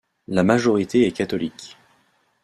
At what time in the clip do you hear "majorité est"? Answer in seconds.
0.43-1.11